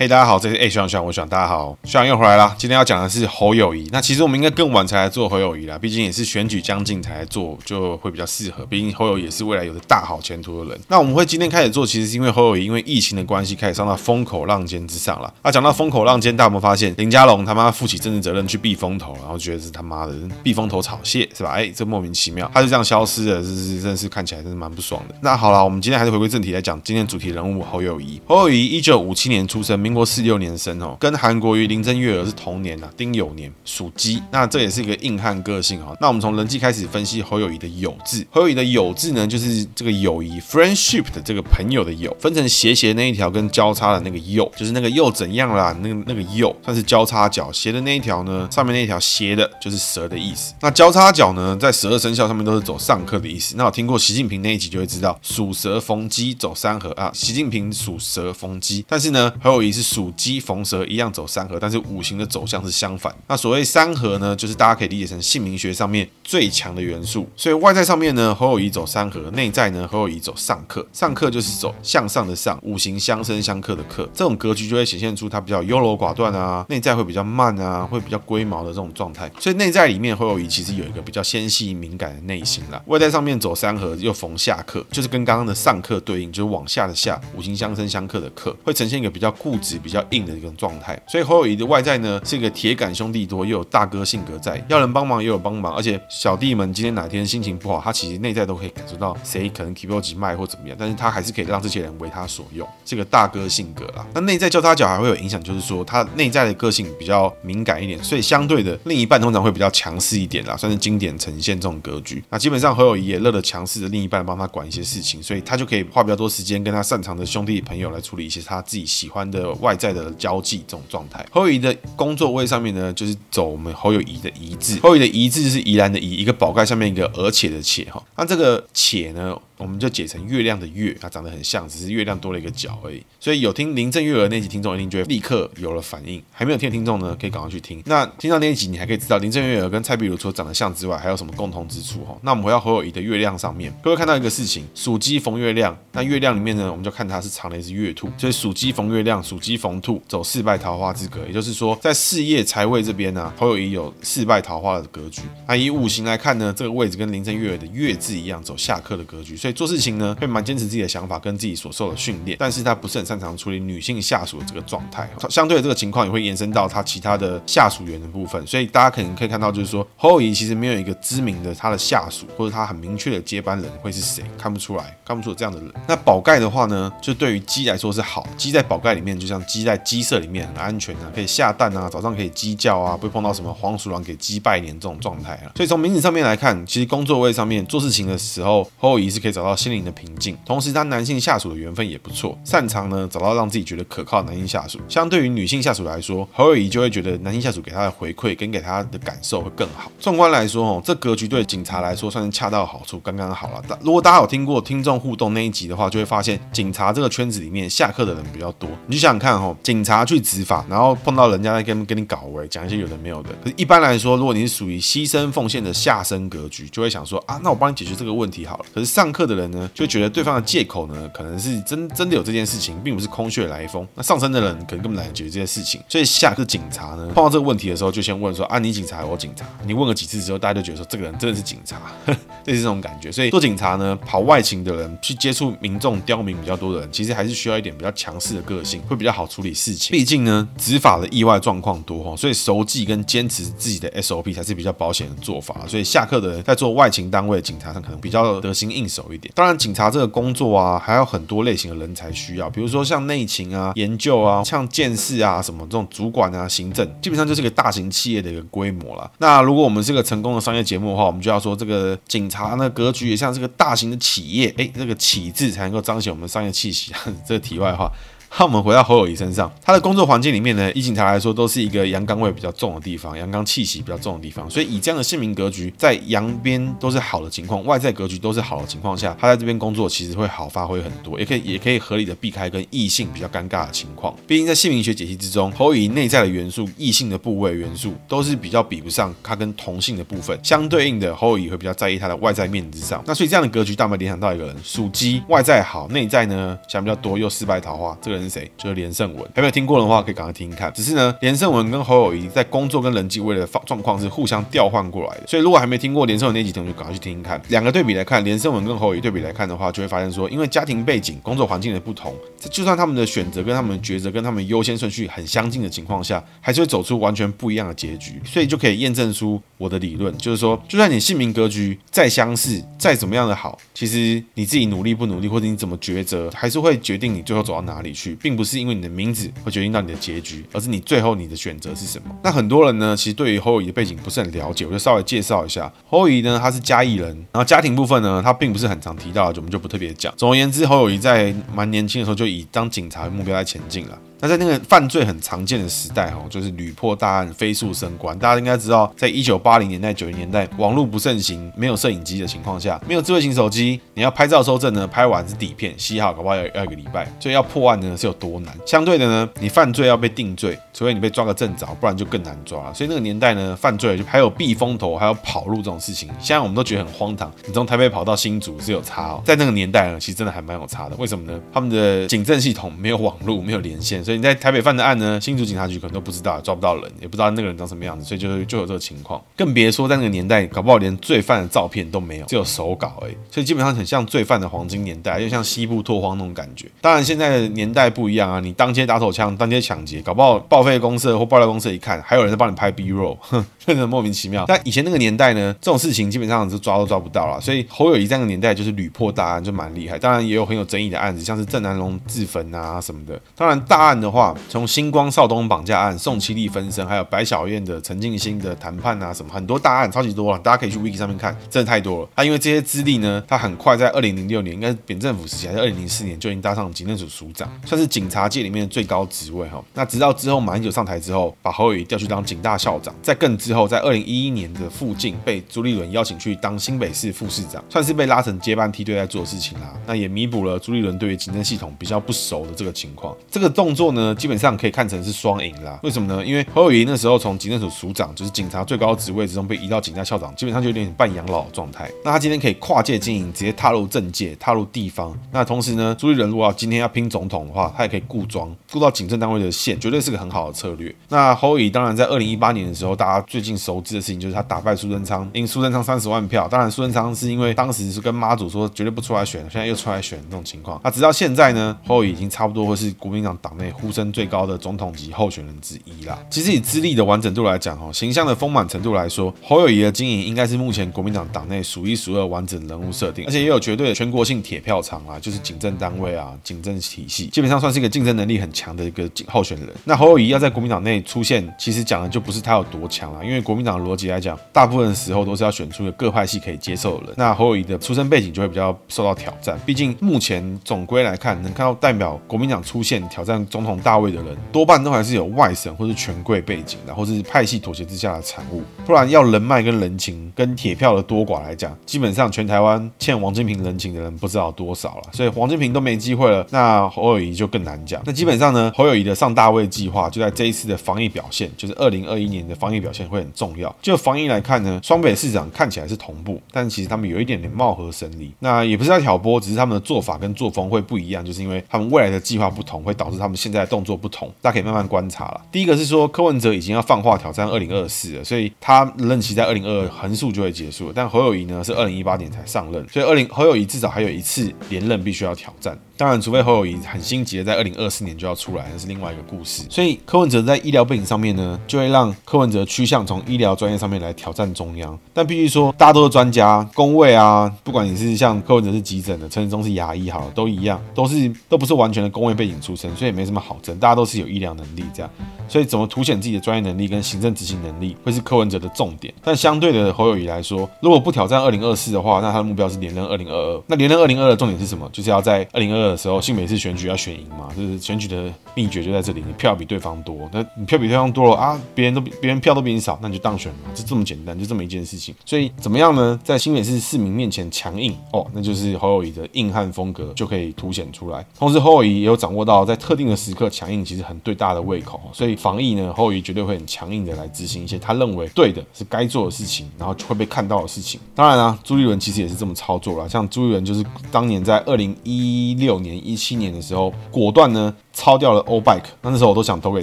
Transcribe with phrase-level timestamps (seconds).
[0.00, 2.54] 嘿大家好，这是 A 学长学长，我学长，大家好，学长又回来了。
[2.56, 3.88] 今天要讲的是侯友谊。
[3.90, 8.64] 那其实我们应该更晚才来做侯友谊啦，毕竟也是选举将近才来做，就会比较适合。
[8.66, 10.80] 毕竟侯友宜也是未来有着大好前途的人。
[10.86, 15.34] 那我们会今天开始做，其实是因为侯友谊因为疫情的关系开始上到风口浪尖之上了。
[15.42, 21.50] 那讲到风口浪尖，大家有没有发现林佳龙他妈负起政治责任去避风头，然后觉得是他妈的避风头炒蟹是吧？
[21.50, 25.14] 哎，这莫名其妙，他就这样消失了，这是真的是看起来真是蛮不爽的。
[25.22, 28.22] 那好了，我们今天还是回归正题来讲今天主题人物侯友谊。
[28.28, 30.78] 侯友谊一九五七年出生，民国四六年生。
[30.82, 34.22] 哦，跟韩国瑜、林郑月娥是同年啊，丁酉年，属鸡。
[34.30, 35.96] 那这也是一个硬汉个性哈。
[35.98, 38.24] 那我们从人际开始分析侯友谊的友字。
[38.30, 45.74] 侯友谊的友字呢，就是这个友谊 （friendship） 的这个朋友的友，分成斜斜那一条跟交叉的那个又，就是那个又怎样啦？
[45.80, 50.52] 那个那个又算是交叉角，斜的那一条呢，上面那一条斜的就是蛇的意思。
[50.60, 53.56] 那交叉角呢，在十二生肖上面都是走上课的意思。
[53.56, 57.10] 那我听过习近平那一集就会知道，属蛇逢鸡走三合啊。
[57.14, 60.58] 习近平属蛇逢鸡，但是呢，侯友宜是属鸡逢。
[60.68, 63.14] 蛇一样走三合，但是五行的走向是相反。
[63.26, 67.26] 那所谓三合呢，就是大家可以理解成姓名学上面最强的元素。
[67.36, 70.86] 所以外在上面呢，侯友宜走三合；内在呢，侯友宜走上克。
[70.92, 74.06] 上克就是走向上的上，五行相生相克的克。
[74.12, 79.30] 这种格局就会显现出他比较优柔寡断啊，内在会比较慢啊，会比较龟毛的这种状态。
[79.38, 82.82] 所以内在里面，侯友宜其实有一个比较纤细敏感的内心啦。
[82.86, 90.48] 外在上面走三合又逢下克，就是跟刚刚的上克对应，就是往下的下，五行相生相克的克，会呈现一个比较固执、比较硬的一个。
[90.58, 104.04] 状态，所以侯友谊的外在呢是一个铁杆兄弟多，又有大哥性格在，要人帮忙也有帮忙，而且小弟们今天哪天心情不好，他其实内在都可以感受到谁可能提不起麦或怎么样，但是他还是可以让这些人为他所用，这个大哥性格啦。
[104.14, 112.20] 那内在交叉角还会有影响，就是说他内在的个性比较敏感一点，所以相对的另一半通常会比较强势一点啦，算是经典呈现这种格局。
[112.30, 120.58] 那基本上侯友谊也乐得强势的另一半帮他管一些事情，所以他就可以花比较多时间跟他擅长的兄弟朋友来处理一些他自己喜欢的外在的交际。
[120.66, 129.36] 这种状态，侯友宜的工作位上面呢，就是走我们侯友宜的宜字，侯友宜的宜字是宜兰的宜，一个宝盖上面一个而且的且哈，那这个且呢？
[129.58, 133.02] 我们就解成月亮的月，它长得很像，只是月亮多了一个角而已。
[133.20, 137.82] 所以有听林正月娥那集听众一定就会立刻有了反应，还没有听的听众呢，可以赶快去听。
[137.84, 142.16] 那听到那一集，你还可以知道林正月娥跟蔡碧如除了长得像之外，还有什么共同之处哈？
[142.22, 155.22] 那我们回到侯友谊的月亮上面，各位看到一个事情，属鸡逢月亮，那月亮里面呢，我们就看它是藏了一只月兔，所以属鸡逢月亮，属鸡逢兔，走四败桃花之格，也就是说在事业财位这边呢，侯友谊有四败桃花的格局。
[155.46, 165.08] 那以五行来看呢，这个位置跟林正月娥的月字一样，走下克的格局，所以做事情呢会，蛮坚持自己的想法跟自己所受的训练，但是他不是很擅长处理女性下属的这个状态。
[165.28, 175.72] 相对的这个情况也会延伸到他其他的下属员的部分，所以大家可能可以看到，就是说侯友宜其实没有一个知名的他的下属或者他很明确的接班人会是谁，看不出来，看不出这样的人。
[175.86, 185.52] 那宝盖的话呢，就对于鸡来说是好，鸡在宝盖里面就像鸡在鸡舍里面很安全啊，可以下蛋啊，早上可以鸡叫啊，不会碰到什么黄鼠狼给鸡拜年这种状态啊。
[185.56, 190.36] 所以从名字上面来看，其实工作位上面做事情的时候，侯友宜是可以找到心灵的平静。
[190.44, 194.80] 同时，他男性下属的缘分也不错，擅长呢找到让自己觉得可靠的男性下属。
[194.88, 199.90] 相对于女性下属来说，侯友宜就会觉得男性下属给他的回馈跟给他的感受会更好。
[200.00, 203.62] 纵观来说，哦，这格局对警察来说算是恰到好处，刚刚好了。
[203.82, 208.68] 如果大家有听过听众互动那一集的话，就会发现警察这个圈子里面下课的人比较多。
[208.86, 213.30] 你就想想看，哦，警察去执法，然后碰到人家在跟跟你搞喂，讲一些有的没有的。
[213.44, 218.64] 可是一般来说，如果你是属于牺牲奉献的下身格局，就会想说啊，那我帮你解决这个问题好了。
[218.74, 223.86] 可是上课的人呢，就觉得对方的借口呢，可能是真真的有这件事情，并不是空穴来风。
[223.94, 229.46] 那上身的人可能根本懒得解决这件事情，所以下课警察呢，碰到这个问题的时候，就先问说啊，你警察，我警察。
[229.66, 231.76] 你问了几次之后，大家就觉得说这个人真的是警察，
[232.42, 233.12] 这是这种感觉。
[233.12, 239.96] 所以做警察呢，跑外勤的人去接触民众刁民比较多的人，其实还是需要一点比较强势的个性，会比较好处理事情。
[239.96, 245.66] 毕竟呢，执法的意外状况多哈，所以熟记跟坚持自己的 SOP 才是比较保险的做法。
[245.66, 249.17] 所以下课的人在做外勤单位的警察上，可能比较得心应手一。
[249.34, 259.10] 当然，警察这个工作啊，还有很多类型的人才需要，比如说像内勤啊、研究啊、像建事啊什么这种主管啊、行政，基本上就是个大型企业的一个规模了。
[259.18, 266.92] 那如果我们是个成功的商业节目的话，我们就要说这个警察那格局也像是个大型的企业，哎，这个“企”字才能够彰显我们商业气息。
[267.26, 267.90] 这个题外话。
[268.36, 274.48] 那我们回到侯友谊身上，他的工作环境里面呢，以警察来说，都是一个阳刚味比较重的地方，阳刚气息比较重的地方。
[274.48, 284.14] 所以以这样的姓名格局，在阳边都是好的情况，外在格局都是好的情况下，他在这边工作其实会好发挥很多，也可以也可以合理的避开跟异性比较尴尬的情况。
[284.24, 293.02] 毕竟在姓名学解析之中，侯友谊内在的元素、异性的部位元素都是比较比不上他跟同性的部分，相对应的侯友谊会比较在意他的外在面子上。
[293.04, 298.50] 那所以这样的格局，大家联想到一个人，属鸡，外在好，内在呢想比较多，又四败桃花，这个人是谁？
[298.56, 299.24] 就是连胜文。
[299.34, 300.72] 还没有听过的话，可以赶快听听看。
[300.72, 305.26] 只是呢，连胜文跟侯友谊在工作跟人际位的状况是互相调换过来的。
[305.26, 307.40] 所以如果还没听过连胜文那集，同学赶快去听听看。
[307.48, 312.14] 两个对比来看，连胜文跟侯友谊对比来看的话，就会发现说，因为家庭背景、工作环境的不同，
[312.50, 318.20] 就算他们的选择跟他们的抉择跟他们优先顺序很相近的情况下，还是会走出完全不一样的结局。
[318.24, 332.14] 所以就可以验证出我的理论，就是说，就算你姓名格局再相似，再怎么样的好，其实你自己努力不努力，或者你怎么抉择，还是会决定你最后走到哪里去，并不是因为你的名字会决定到你的结局，而是你最后你的选择是什么。
[332.22, 335.72] 那很多人呢，其实对于侯友谊的背景不是很了解，我就稍微介绍一下。
[335.86, 340.12] 侯友谊呢，他是嘉义人，然后家庭部分呢，他并不是很常提到，我们就不特别讲。
[340.16, 343.98] 总而言之，侯友谊在蛮年轻的时候就以当警察为目标在前进了。
[344.20, 348.18] 那在那个犯罪很常见的时代，哈，就是屡破大案、飞速升官。
[348.18, 357.06] 大家应该知道，在一九八零年代、九零年代，网络不盛行、没有摄影机的情况下，没有智慧型手机，你要拍照收证呢，拍完是底片，洗好，搞不好要要一个礼拜。
[357.20, 358.52] 所以要破案呢是有多难。
[358.66, 362.72] 相对的呢，你犯罪要被定罪，除非你被抓个正着，不然就更难抓。
[362.72, 366.08] 所以那个年代呢，犯罪就还有避风头，还有跑路这种事情。
[366.18, 369.22] 现在我们都觉得很荒唐，你从台北跑到新竹是有差哦。
[369.24, 370.96] 在那个年代呢，其实真的还蛮有差的。
[370.98, 371.38] 为什么呢？
[371.52, 374.02] 他们的警政系统没有网络，没有连线。
[374.08, 379.22] 所以你在台北犯的案呢，新竹警察局可能都不知道，抓不到人，也不知道那个人长什么样子，所以就就有这个情况。
[379.36, 383.12] 更别说在那个年代，搞不好连罪犯的照片都没有，只有手稿而已。
[383.30, 386.66] 所以基本上很像罪犯的黄金年代，又像西部拓荒那种感觉。
[386.80, 394.46] 当然现在的年代不一样啊，你当街打手枪，当街抢劫，搞不好报废公社或爆料公社一看，还有人在帮你拍 B roll，哼，真的莫名其妙。
[394.48, 397.38] 但以前那个年代呢，这种事情基本上是抓都抓不到了。
[397.42, 399.98] 所以侯友宜在那个年代就是屡破大案，就蛮厉害。
[399.98, 403.20] 当然也有很有争议的案子，像是郑南榕自焚啊什么的。
[403.36, 412.08] 当然大案的话，从星光少东绑架案、宋七力分身，还有白小燕的陈静心的谈判啊，什么很多大案，超级多了，大家可以去 Wiki 上面看，真的太多了。
[412.16, 419.62] 他、因为这些资历呢，他很快在二零零六年，应该是扁政府时期，还是二零零四年就已经搭上警政署署长，算是警察界里面的最高职位哈。
[419.74, 429.72] 那直到之后马英九上台之后，把侯友宜调去当警大校长，在更之后，在二零一一年的附近被朱立伦邀请去当新北市副市长，算是被拉成接班梯队在做事情啦。
[429.86, 433.16] 那也弥补了朱立伦对于警政系统比较不熟的这个情况。
[433.30, 435.78] 这个动作呢，基本上可以看成是双赢啦。
[435.82, 436.24] 为什么呢？
[436.24, 441.90] 因为侯友宜那时候从警政署署长，就是警察最高职位之中被移到警察校长，基本上就有点半养老的状态。
[442.04, 445.16] 那他今天可以跨界经营，直接踏入政界，踏入地方。
[445.32, 450.94] 那同时呢，朱立伦如果要今天要拼总统的话，他也可以顾庄，顾到警政单位的线，绝对是个很好的策略。
[451.08, 456.48] 那侯友宜当然在二零一八年的时候，大家最近熟知的事情就是他打败苏贞昌，赢苏贞昌三十万票。
[456.48, 460.80] 当然苏贞昌是因为当时是跟妈祖说绝对不出来选，现在又出来选这种情况。
[460.84, 466.18] 那直到现在呢，侯友宜已经差不多会是国民党党内呼声最高的总统级候选人之一啦。
[466.30, 479.68] 其实以资历的完整度来讲，哦，形象的丰满程度来说，侯友宜的经营应该是目前国民党党内数一数二完整人物设定，而且也有绝对的全国性铁票仓啊，就是警政单位啊，警政体系，基本上算是一个竞争能力很强的一个候选人。
[479.84, 487.14] 那侯友宜要在国民党内出现，其实讲的就不是他有多强了，因为国民党的逻辑来讲，大部分时候都是要选出一个各派系可以接受的人。
[487.16, 498.62] 那侯友宜的出身背景就会比较受到挑战，毕竟目前总归来看，能看到代表国民党出现挑战总统大位的人，多半都还是有外省或是权贵背景的，或是派系妥协之下的产物。
[498.86, 505.02] 不然要人脉跟人情跟铁票的多寡来讲，基本上全台湾欠王金平人情的人不知道多少了。
[505.12, 508.00] 所以王金平都没机会了，那侯友宜就更难讲。
[508.04, 513.74] 那基本上呢，侯友宜的上大位计划就在这一次的防疫表现，就是二零二一年的防疫表现会很重要。
[513.82, 518.32] 就防疫来看呢，双北市长看起来是同步，但其实他们有一点点貌合神离。
[518.38, 524.32] 那也不是在挑拨，只是他们的做法跟作风会不一样，就是因为他们未来的计划不同，会导致他们现在的动作不同。
[524.40, 525.40] 大家可以慢慢观察了。
[525.50, 530.92] 第一个是说柯文哲已经要放话挑战二零二四了，所以他任期在二零二二横竖就会结束。
[530.94, 535.78] 但侯友谊呢是二零一八年才上任，所以二零侯友谊至少还有一次连任必须要挑战。
[535.96, 539.64] 当然，除非侯友谊很心急的在二零二四年就要出来，那是另外一个故事。
[539.68, 544.96] 所以柯文哲在医疗背景上面呢，就会让柯文哲趋向从医疗专业上面来挑战中央。
[545.12, 555.10] 但必须说，大家都是专家，工位啊，不管你是像柯文哲是急诊的，陈时中是牙医，好了，都一样，都是都不是完全的工位背景出身，所以没什么好证，大家都是有医疗能力这样，
[555.48, 559.12] 所以怎么凸显自己的专业能力跟行政执行能力，会是柯文哲的重点。
[559.24, 563.62] 但相对的，侯友谊来说，如果不挑战二零二四的话，那他的目标是连任二零二二。
[563.66, 564.86] 那连任二零二二的重点是什么？
[564.92, 575.14] 就是要在二零二二的时候，新北市选举要选赢嘛，就是选举的秘诀就在这里，你票比对方多，那你票比对方多了啊，别人都别人票都比你少，那你就当选嘛，就这么简单，就这么一件事情。
[575.24, 576.20] 所以怎么样呢？
[576.22, 581.24] 在新北市市民面前强硬哦，那就是侯友谊的硬汉风格就可以凸显出来。
[581.38, 585.00] 同时，侯友谊也有掌握到在特定的时刻强硬，其实很对大家的胃口。
[585.12, 591.00] 所以防疫呢，后裔绝对会很强硬的来执行一些他认为对的、是该做的事情，然后会被看到的事情。
[591.14, 593.08] 当然啦、啊，朱立伦其实也是这么操作了。
[593.08, 597.74] 像朱立伦就是当年在二零一六年、一七年的时候，果断呢。
[597.98, 599.82] 抄掉了欧 bike，那那时候我都想投给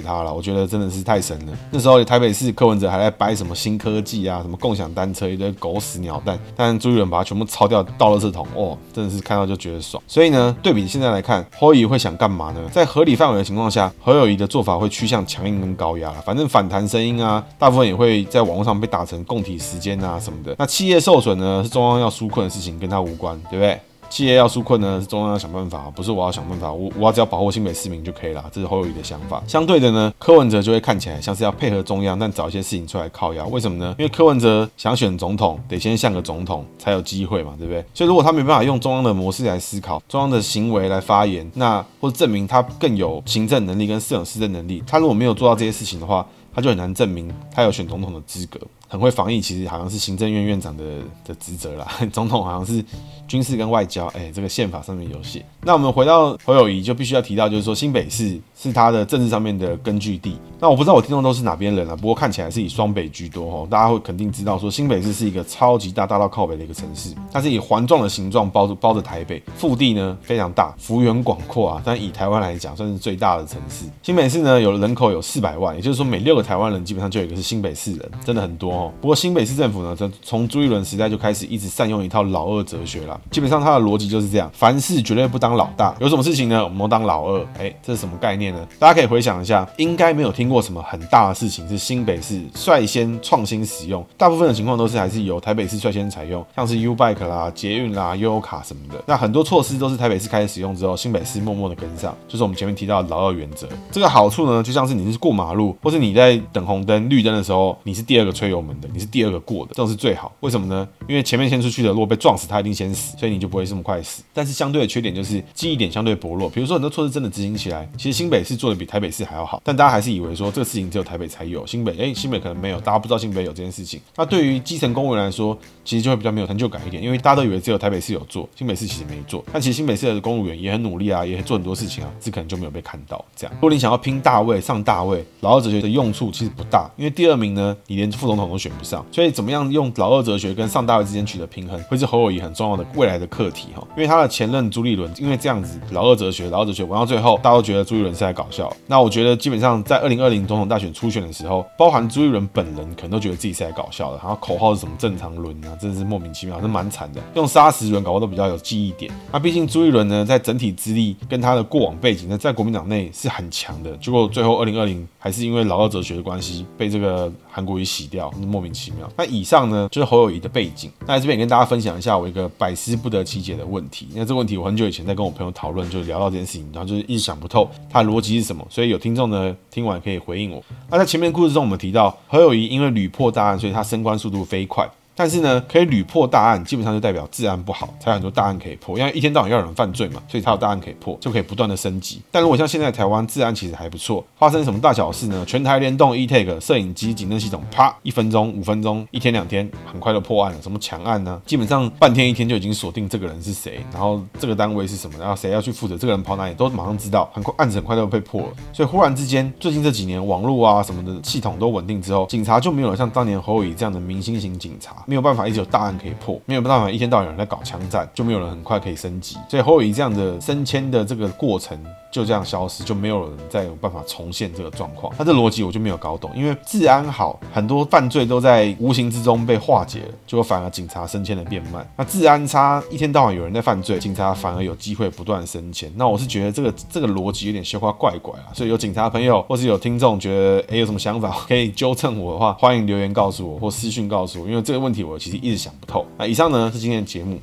[0.00, 1.52] 他了，我觉得真的是太神了。
[1.70, 10.02] 那时候台北市柯文哲还在掰什么新科技啊，什么共享单车一堆狗屎鸟蛋，但朱立伦把它全部抄掉，倒垃圾桶，哦，真的是看到就觉得爽。
[10.06, 12.60] 所以呢，对比现在来看，侯友宜会想干嘛呢？
[12.72, 20.56] 在合理范围的情况下，侯友宜的做法会趋向强硬跟高压，反正反弹声音啊，大部分也会在网络上被打成共体时间啊什么的。
[20.58, 23.78] 那企业受损呢，是中央要纾困的事情，跟他无关，对不对？
[24.08, 26.72] 企业要纾困呢，是中央要想办法，不是我要想办法。
[26.72, 29.42] 我我只要保护新北市民就可以了，这是侯友宜的想法。
[29.46, 33.46] 相对的呢，柯文哲就会看起来像是要配合中央，但找一些事情出来靠腰。
[33.48, 33.94] 为什么呢？
[33.98, 37.84] 因为柯文哲想选总统，得先像个总统才有机会嘛，对不对？
[37.92, 48.58] 所以如果他没办法用中央的模式来思考，中央的行为来发言，那或者证明他更有行政能力跟更有施政能力，他如果没有做到这些事情的话，他就很难证明他有选总统的资格。
[48.88, 50.84] 很会防疫，其实好像是行政院院长的
[51.24, 51.86] 的职责啦。
[52.12, 52.84] 总统好像是
[53.26, 55.44] 军事跟外交，哎，这个宪法上面有写。
[55.62, 60.38] 那我们回到侯友谊，就必须要提到，就是说新北市是他的政治上面的根据地。
[60.60, 63.66] 那我不知道我听众都是哪边人啊，不过看起来是以双北居多哈。
[63.68, 71.82] 大家会肯定知道说新北市是一个超级大，大到靠北的一个城市，它是以环状的形状包着包着台北，腹地呢非常大，幅员广阔啊。
[71.84, 73.84] 但以台湾来讲，算是最大的城市。
[74.02, 78.92] 新北市呢有人口有四百万，也就是说每六个台湾人基本上就有一个是新北市人，真的很多哦。
[79.00, 87.46] 不过新北市政府呢，从从朱一伦时代就开始一直善用一套老二哲学了，基本上它的逻辑就是这样，凡事绝对不当老大，有什么事情呢，我们都当老二。
[87.58, 88.66] 哎，这是什么概念呢？
[88.78, 99.02] 大家可以回想一下，应该没有听过什么很大的事情是新北市率先创新使用，大部分的情况都是还是由台北市率先采用，像是 U Bike 啦、捷运啦、悠游卡什么的。
[99.06, 103.66] 那很多措施都是台北市开始使用之后，新北市默默的跟上，就是我们前面提到的老二原则。
[103.90, 110.34] 这个好处呢，就像是你是过马路，或是你在等红灯、绿灯的时候，你是第二个催油门的，你是第二个过的，这种是最好。
[110.40, 110.86] 为什么呢？
[111.08, 114.22] 因为前面先出去的，如果被撞死，他一定先死，所以你就不会这么快死。
[114.34, 116.50] 但是相对的缺点就是记忆点相对薄弱。
[116.50, 124.00] 比如说很多措施真的执行起来，其实新北市做的比台北市还要好，但大家还是以为说这个事情只有台北才有，新北哎，新北可能没有，大家不知道新北有这件事情。
[124.16, 129.44] 那对于基层公务员来说，其实就会比较没有成就感一点，因为大家都以为只有台北市有做，新北市其实没做。
[129.52, 133.24] 但其实新北市的公务员也很努力啊，也做很多事情啊，这可能就没有被看到。
[133.34, 143.86] 这样，如果你想要拼大位上大位，老二哲学的用处其实不大，因为第二名呢，你连副总统都选不上，所以怎么样用老二哲学跟上大位之间取得平衡，会是侯友宜很重要的未来的课题哈。
[143.94, 148.74] 因为他的前任朱立伦，因为这样子老二哲学，老二哲学玩到最后，大家都觉得朱立伦是在搞笑。
[148.86, 157.20] 那我觉得基本上在二零二零总统大选初选的时候，包含朱立伦本人可能都觉得自己是在搞笑的，然后口号是什么正常轮啊，真的是莫名其妙，是蛮惨的。
[157.34, 159.12] 用杀时轮搞得都比较有记忆点。
[159.32, 163.96] 那毕竟朱立伦呢，在整体资历跟他的过往背景呢，在国民党内是很强的。
[163.98, 169.10] 结果最后二零二零还是因为老二哲学的关系，被这个韩国瑜洗掉，莫名其妙。
[169.16, 170.90] 那以上呢，就是侯友谊的背景。
[171.00, 174.08] 那在这边也跟大家分享一下我一个百思不得其解的问题。
[174.14, 178.66] 那这个问题我很久以前在跟我朋友讨论，就聊到这件事情，然后就是一直想不透他的逻辑是什么。
[178.70, 180.62] 所以有听众呢，听完可以回应我。
[180.90, 184.88] 那在前面故事中，我们提到侯友谊因为屡破大案，所以他升官速度飞快。
[185.16, 188.98] 但是呢，可以屡破大案，基本上就代表治安不好，才有很多大案可以破。
[188.98, 192.20] 因为一天到晚要有人犯罪嘛，所以才有大案可以破，就可以不断的升级。
[192.30, 195.44] 但如果像现在台湾治安其实还不错，发生什么大小事呢？
[195.46, 200.60] 全台联动 e-take 摄影机、警侦系统，啪，一分钟、五分钟、一天两天，很快就破案了。
[200.60, 201.40] 什么强案呢？
[201.46, 208.48] 基本上半天一天就已经锁定这个人是谁，然后这个单位是什么，然后谁要去负责，这个人跑哪里都马上知道，很快案子很快就被破了。
[208.72, 215.96] 所以忽然之间，最近这几年网络啊什么的系统都稳定之后，警察就没有像当年侯友宜这样的明星型警察，没有办法一直有大案。
[215.96, 219.38] 可以破，没有办法一天到晚有人在搞枪战，就没有人很快可以升级。
[219.48, 221.82] 所以侯友宜这样的升迁的这个过程
[222.16, 225.12] 就这样消失，就没有人再有办法重现这个状况。
[225.18, 231.86] 那这逻辑我就没有搞懂，因为治安好，很多犯罪都在无形之中被化解了，结果反而警察升迁的变慢。
[231.94, 235.92] 那治安差，一天到晚有人在犯罪，警察反而有机会不断升迁。
[235.96, 238.48] 那我是觉得这个这个逻辑有点羞花怪怪啊。
[238.54, 246.06] 所以有警察朋友或是有听众觉得哎有什么想法可以纠正我的话，欢迎留言告诉我或私讯告诉我，因为这个问题我其实一直想不透。
[246.16, 247.38] 那以上呢是今天的节目。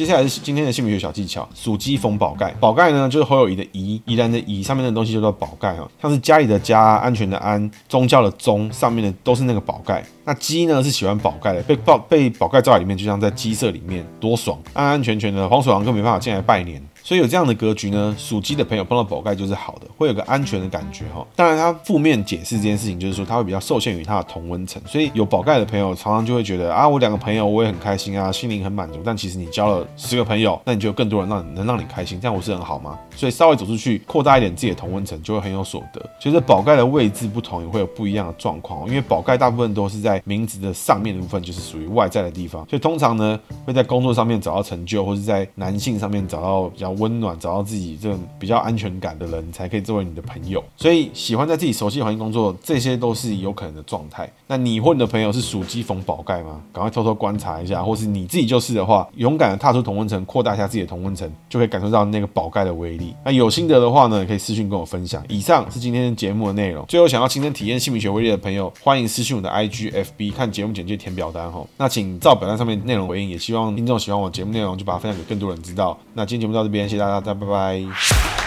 [0.00, 2.50] 接下来是今天的姓名学小技巧，属鸡逢宝盖。
[2.58, 10.02] 宝盖呢，就是侯友谊的宜，宜兰的怡，上面的东西叫做宝盖哈，像是家里的家、安全的安、宗教的宗，上面的都是那个宝盖。
[10.24, 16.82] 那鸡呢是喜欢宝盖的，被宝被宝盖罩在里面，就像在鸡舍里面，多爽，安安全全的，黄鼠狼更没办法进来拜年。
[17.02, 21.26] 所以有这样的格局呢，属鸡的朋友碰到宝盖就是好的，会有个安全的感觉哈。
[21.34, 24.80] 当然，它负面解释这件事情就是说，它会比较受限于它的同温层。
[24.86, 29.00] 所以有宝盖的朋友常常就会觉得啊，我两个朋友我也很开心啊，心灵很满足。
[29.04, 32.98] 但其实你交了十个朋友，那你就有更多人让你能让你开心，这样不是很好吗？
[33.16, 36.00] 所以稍微走出去，扩大一点自己的同温层，就会很有所得。
[36.20, 38.86] 其实宝盖的位置不同，也会有不一样的状况。
[38.88, 42.66] 因为宝盖大部分都是在名字的上面的部分，就是属于外在的地方。
[42.68, 47.90] 所以通常呢，会在工作上面找到成就，或是在男性上面找到比较温暖，找到自己。
[48.00, 54.30] 这种比较安全感的人才可以作为你的朋友，所以喜欢在自己熟悉的环境工作，这些都是有可能的状态。
[54.46, 56.60] 那你或你的朋友是属鸡逢宝盖吗？
[56.72, 63.14] 赶快偷偷观察一下，或是你自己就是的话，勇敢的踏出同温层，扩大一下自己的同温层，就可以感受到那个宝盖的威力。
[63.24, 65.22] 那有心得的话呢，可以私讯跟我分享。
[65.28, 66.84] 以上是今天节目的内容。
[66.86, 71.62] 最后想要亲身体验姓名学威力的朋友，欢迎私讯我的 IG FB 看节目简介填表单哈。
[71.76, 75.98] 那请照表单上面内容回应，也希望听众喜欢我节目内容就把它分享给更多人知道。
[76.14, 78.39] 那今天节目到这边，联系大家，再拜拜。